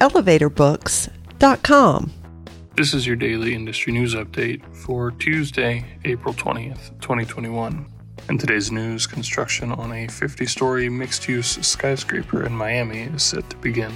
elevatorbooks.com. 0.00 2.12
This 2.76 2.92
is 2.92 3.06
your 3.06 3.16
daily 3.16 3.54
industry 3.54 3.92
news 3.92 4.14
update 4.14 4.62
for 4.74 5.12
Tuesday, 5.12 5.84
April 6.04 6.34
20th, 6.34 6.90
2021. 7.00 7.86
In 8.28 8.38
today's 8.38 8.70
news, 8.70 9.06
construction 9.06 9.72
on 9.72 9.92
a 9.92 10.08
50 10.08 10.46
story 10.46 10.88
mixed 10.88 11.28
use 11.28 11.58
skyscraper 11.66 12.44
in 12.44 12.52
Miami 12.52 13.02
is 13.02 13.22
set 13.22 13.48
to 13.50 13.56
begin. 13.58 13.92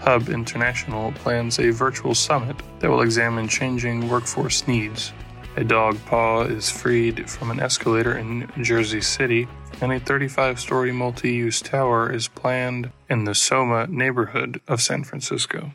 Hub 0.00 0.28
International 0.28 1.12
plans 1.12 1.60
a 1.60 1.70
virtual 1.70 2.14
summit 2.14 2.56
that 2.80 2.90
will 2.90 3.02
examine 3.02 3.48
changing 3.48 4.08
workforce 4.08 4.66
needs. 4.66 5.12
A 5.54 5.64
dog 5.64 5.98
paw 6.06 6.42
is 6.42 6.70
freed 6.70 7.28
from 7.28 7.50
an 7.50 7.60
escalator 7.60 8.16
in 8.16 8.50
Jersey 8.62 9.02
City 9.02 9.46
and 9.82 9.92
a 9.92 10.00
35 10.00 10.58
story 10.58 10.92
multi 10.92 11.32
use 11.32 11.60
tower 11.60 12.10
is 12.10 12.26
planned 12.26 12.90
in 13.10 13.24
the 13.24 13.34
Soma 13.34 13.86
neighborhood 13.86 14.62
of 14.66 14.80
San 14.80 15.04
Francisco. 15.04 15.72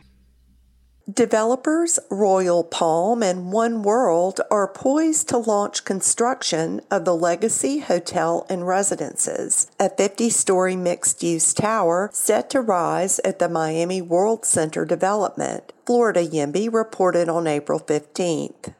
Developers 1.13 1.99
Royal 2.09 2.63
Palm 2.63 3.21
and 3.21 3.53
One 3.53 3.83
World 3.83 4.41
are 4.51 4.67
poised 4.67 5.29
to 5.29 5.37
launch 5.37 5.85
construction 5.85 6.81
of 6.91 7.05
the 7.05 7.15
Legacy 7.15 7.79
Hotel 7.79 8.45
and 8.49 8.67
Residences, 8.67 9.71
a 9.79 9.89
50 9.89 10.29
story 10.31 10.75
mixed 10.75 11.23
use 11.23 11.53
tower 11.53 12.09
set 12.11 12.49
to 12.49 12.61
rise 12.61 13.19
at 13.19 13.39
the 13.39 13.47
Miami 13.47 14.01
World 14.01 14.43
Center 14.43 14.83
development. 14.85 15.71
Florida 15.85 16.25
YIMBY 16.25 16.67
reported 16.73 17.29
on 17.29 17.47
April 17.47 17.79
15th. 17.79 18.73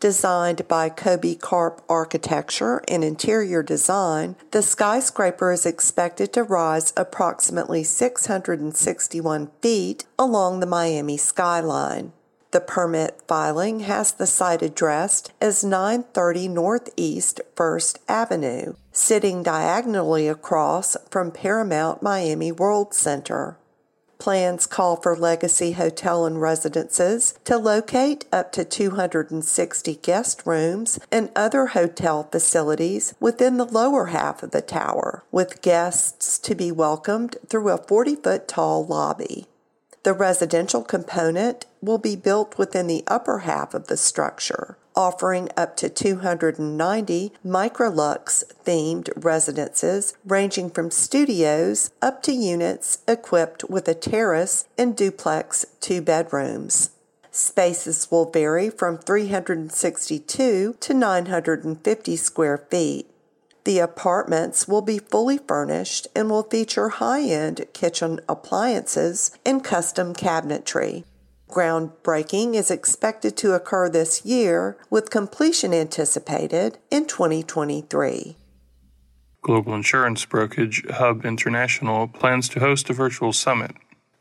Designed 0.00 0.66
by 0.66 0.88
Kobi 0.88 1.38
Karp 1.38 1.82
Architecture 1.86 2.82
and 2.88 3.04
Interior 3.04 3.62
Design, 3.62 4.34
the 4.50 4.62
skyscraper 4.62 5.52
is 5.52 5.66
expected 5.66 6.32
to 6.32 6.42
rise 6.42 6.94
approximately 6.96 7.84
661 7.84 9.50
feet 9.60 10.06
along 10.18 10.60
the 10.60 10.66
Miami 10.66 11.18
skyline. 11.18 12.14
The 12.52 12.62
permit 12.62 13.20
filing 13.28 13.80
has 13.80 14.12
the 14.12 14.26
site 14.26 14.62
addressed 14.62 15.32
as 15.38 15.62
930 15.62 16.48
Northeast 16.48 17.42
1st 17.54 17.98
Avenue, 18.08 18.76
sitting 18.92 19.42
diagonally 19.42 20.28
across 20.28 20.96
from 21.10 21.30
Paramount 21.30 22.02
Miami 22.02 22.50
World 22.50 22.94
Center. 22.94 23.58
Plans 24.20 24.66
call 24.66 24.96
for 24.96 25.16
Legacy 25.16 25.72
Hotel 25.72 26.26
and 26.26 26.40
Residences 26.40 27.34
to 27.44 27.56
locate 27.56 28.26
up 28.30 28.52
to 28.52 28.64
260 28.64 29.94
guest 29.96 30.42
rooms 30.44 31.00
and 31.10 31.30
other 31.34 31.68
hotel 31.68 32.28
facilities 32.30 33.14
within 33.18 33.56
the 33.56 33.64
lower 33.64 34.06
half 34.06 34.42
of 34.42 34.50
the 34.50 34.60
tower, 34.60 35.24
with 35.32 35.62
guests 35.62 36.38
to 36.40 36.54
be 36.54 36.70
welcomed 36.70 37.36
through 37.48 37.70
a 37.70 37.78
40 37.78 38.16
foot 38.16 38.46
tall 38.46 38.84
lobby. 38.84 39.46
The 40.02 40.12
residential 40.12 40.82
component 40.82 41.64
will 41.80 41.98
be 41.98 42.14
built 42.14 42.58
within 42.58 42.86
the 42.86 43.04
upper 43.06 43.40
half 43.40 43.72
of 43.72 43.86
the 43.86 43.96
structure 43.96 44.76
offering 45.00 45.48
up 45.56 45.78
to 45.78 45.88
290 45.88 47.32
MicroLuxe 47.42 48.44
themed 48.66 49.08
residences 49.16 50.12
ranging 50.26 50.68
from 50.68 50.90
studios 50.90 51.90
up 52.02 52.22
to 52.22 52.32
units 52.32 52.98
equipped 53.08 53.64
with 53.64 53.88
a 53.88 53.94
terrace 53.94 54.66
and 54.76 54.94
duplex 54.94 55.64
two 55.80 56.02
bedrooms. 56.02 56.90
Spaces 57.30 58.10
will 58.10 58.30
vary 58.30 58.68
from 58.68 58.98
362 58.98 60.76
to 60.78 60.94
950 60.94 62.16
square 62.16 62.58
feet. 62.58 63.06
The 63.64 63.78
apartments 63.78 64.68
will 64.68 64.82
be 64.82 64.98
fully 64.98 65.38
furnished 65.38 66.08
and 66.14 66.28
will 66.28 66.42
feature 66.42 66.90
high 66.90 67.22
end 67.22 67.64
kitchen 67.72 68.20
appliances 68.28 69.30
and 69.46 69.64
custom 69.64 70.12
cabinetry. 70.12 71.04
Groundbreaking 71.50 72.54
is 72.54 72.70
expected 72.70 73.36
to 73.38 73.54
occur 73.54 73.88
this 73.88 74.24
year, 74.24 74.78
with 74.88 75.10
completion 75.10 75.74
anticipated 75.74 76.78
in 76.90 77.06
2023. 77.06 78.36
Global 79.42 79.74
insurance 79.74 80.24
brokerage 80.24 80.84
Hub 80.90 81.24
International 81.24 82.06
plans 82.06 82.48
to 82.50 82.60
host 82.60 82.88
a 82.88 82.92
virtual 82.92 83.32
summit, 83.32 83.72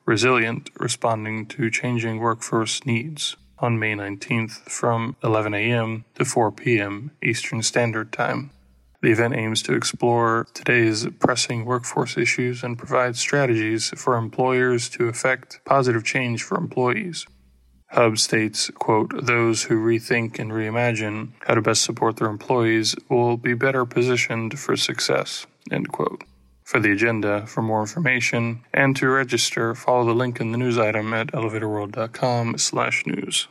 Resilient 0.06 0.72
Responding 0.79 1.45
to 1.47 1.69
Changing 1.69 2.19
Workforce 2.19 2.84
Needs, 2.85 3.35
on 3.59 3.78
May 3.78 3.94
19th 3.94 4.69
from 4.69 5.16
11 5.23 5.53
a.m. 5.53 6.06
to 6.16 6.25
4 6.25 6.51
p.m. 6.51 7.11
Eastern 7.22 7.61
Standard 7.61 8.11
Time. 8.11 8.50
The 9.01 9.11
event 9.11 9.33
aims 9.35 9.61
to 9.63 9.73
explore 9.73 10.47
today's 10.53 11.07
pressing 11.19 11.63
workforce 11.63 12.17
issues 12.17 12.63
and 12.63 12.77
provide 12.77 13.15
strategies 13.15 13.89
for 13.95 14.17
employers 14.17 14.89
to 14.89 15.07
effect 15.07 15.61
positive 15.63 16.03
change 16.03 16.43
for 16.43 16.57
employees. 16.57 17.25
Hub 17.91 18.17
states, 18.19 18.69
quote, 18.75 19.25
those 19.25 19.63
who 19.63 19.75
rethink 19.83 20.37
and 20.37 20.51
reimagine 20.51 21.31
how 21.47 21.55
to 21.55 21.61
best 21.61 21.81
support 21.81 22.17
their 22.17 22.29
employees 22.29 22.95
will 23.09 23.37
be 23.37 23.53
better 23.53 23.85
positioned 23.85 24.59
for 24.59 24.75
success, 24.75 25.47
end 25.71 25.91
quote. 25.91 26.23
For 26.63 26.79
the 26.79 26.91
agenda, 26.91 27.47
for 27.47 27.63
more 27.63 27.81
information, 27.81 28.63
and 28.71 28.95
to 28.97 29.07
register, 29.07 29.73
follow 29.73 30.05
the 30.05 30.13
link 30.13 30.39
in 30.39 30.51
the 30.51 30.57
news 30.57 30.77
item 30.77 31.13
at 31.16 31.31
elevatorworld.com 31.31 32.59
slash 32.59 33.07
news. 33.07 33.47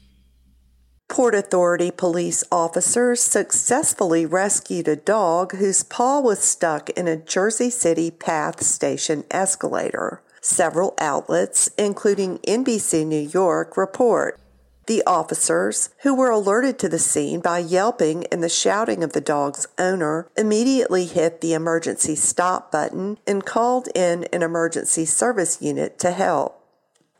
Port 1.09 1.35
Authority 1.35 1.91
police 1.91 2.45
officers 2.53 3.23
successfully 3.23 4.27
rescued 4.27 4.87
a 4.87 4.95
dog 4.95 5.57
whose 5.57 5.83
paw 5.83 6.21
was 6.21 6.39
stuck 6.39 6.91
in 6.91 7.09
a 7.09 7.17
Jersey 7.17 7.71
City 7.71 8.11
PATH 8.11 8.63
station 8.63 9.25
escalator. 9.31 10.23
Several 10.43 10.95
outlets, 10.99 11.71
including 11.79 12.39
NBC 12.41 13.07
New 13.07 13.27
York, 13.27 13.77
report. 13.77 14.39
The 14.87 15.03
officers, 15.07 15.91
who 16.03 16.15
were 16.15 16.31
alerted 16.31 16.79
to 16.79 16.89
the 16.89 16.99
scene 16.99 17.41
by 17.41 17.59
yelping 17.59 18.27
and 18.27 18.43
the 18.43 18.49
shouting 18.49 19.03
of 19.03 19.13
the 19.13 19.21
dog's 19.21 19.67
owner, 19.79 20.29
immediately 20.37 21.07
hit 21.07 21.41
the 21.41 21.55
emergency 21.55 22.17
stop 22.17 22.71
button 22.71 23.19
and 23.27 23.45
called 23.45 23.89
in 23.95 24.25
an 24.25 24.43
emergency 24.43 25.07
service 25.07 25.61
unit 25.61 25.99
to 26.01 26.11
help. 26.11 26.58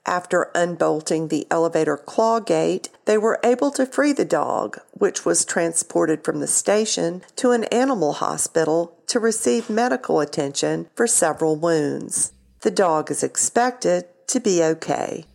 After 0.09 0.51
unbolting 0.55 1.29
the 1.29 1.47
elevator 1.51 1.99
claw 1.99 2.41
gate, 2.41 2.89
they 3.05 3.19
were 3.19 3.39
able 3.45 3.71
to 3.73 3.85
free 3.85 4.15
the 4.15 4.25
dog, 4.25 4.81
which 4.93 5.27
was 5.27 5.45
transported 5.45 6.25
from 6.25 6.41
the 6.41 6.47
station 6.47 7.21
to 7.37 7.51
an 7.51 7.65
animal 7.65 8.15
hospital 8.15 8.97
to 9.09 9.21
receive 9.21 9.69
medical 9.69 10.21
attention 10.21 10.89
for 10.95 11.07
several 11.07 11.57
wounds. 11.57 12.33
The 12.63 12.71
dog 12.71 13.11
is 13.11 13.23
expected 13.23 14.07
to 14.29 14.41
be 14.41 14.63
okay. 14.63 15.27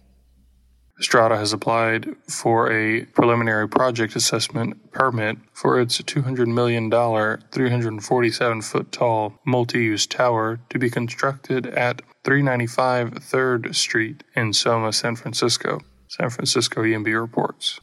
Strata 1.04 1.36
has 1.36 1.52
applied 1.52 2.16
for 2.30 2.72
a 2.72 3.04
preliminary 3.08 3.68
project 3.68 4.16
assessment 4.16 4.92
permit 4.94 5.38
for 5.52 5.80
its 5.80 6.02
$200 6.02 6.48
million, 6.48 6.90
347 6.90 8.62
foot 8.62 8.92
tall 8.94 9.34
multi 9.46 9.84
use 9.84 10.08
tower 10.08 10.62
to 10.70 10.80
be 10.80 10.90
constructed 10.90 11.68
at 11.68 12.02
395 12.24 13.16
3rd 13.16 13.76
Street 13.76 14.24
in 14.34 14.54
Soma, 14.54 14.94
San 14.94 15.18
Francisco. 15.18 15.82
San 16.08 16.30
Francisco 16.30 16.84
YIMBY 16.84 17.20
reports. 17.20 17.82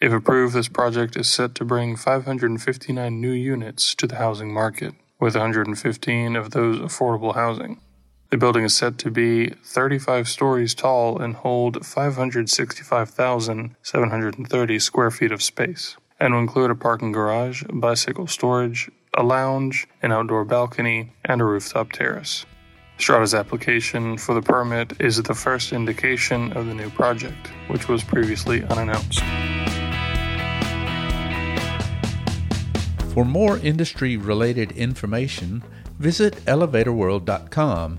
If 0.00 0.12
approved, 0.12 0.54
this 0.54 0.68
project 0.68 1.16
is 1.16 1.28
set 1.28 1.56
to 1.56 1.64
bring 1.64 1.96
559 1.96 3.20
new 3.20 3.32
units 3.32 3.94
to 3.96 4.06
the 4.06 4.16
housing 4.16 4.54
market, 4.54 4.94
with 5.18 5.34
115 5.34 6.36
of 6.36 6.52
those 6.52 6.78
affordable 6.78 7.34
housing. 7.34 7.80
The 8.32 8.38
building 8.38 8.64
is 8.64 8.74
said 8.74 8.98
to 9.00 9.10
be 9.10 9.50
35 9.50 10.26
stories 10.26 10.74
tall 10.74 11.20
and 11.20 11.34
hold 11.34 11.84
565,730 11.84 14.78
square 14.78 15.10
feet 15.10 15.32
of 15.32 15.42
space, 15.42 15.98
and 16.18 16.32
will 16.32 16.40
include 16.40 16.70
a 16.70 16.74
parking 16.74 17.12
garage, 17.12 17.62
bicycle 17.70 18.26
storage, 18.26 18.90
a 19.14 19.22
lounge, 19.22 19.86
an 20.00 20.12
outdoor 20.12 20.46
balcony, 20.46 21.12
and 21.26 21.42
a 21.42 21.44
rooftop 21.44 21.92
terrace. 21.92 22.46
Strata's 22.96 23.34
application 23.34 24.16
for 24.16 24.34
the 24.34 24.40
permit 24.40 24.98
is 24.98 25.22
the 25.22 25.34
first 25.34 25.74
indication 25.74 26.54
of 26.54 26.64
the 26.64 26.74
new 26.74 26.88
project, 26.88 27.48
which 27.68 27.86
was 27.86 28.02
previously 28.02 28.64
unannounced. 28.64 29.20
For 33.12 33.26
more 33.26 33.58
industry 33.58 34.16
related 34.16 34.72
information, 34.72 35.62
visit 35.98 36.36
elevatorworld.com 36.46 37.98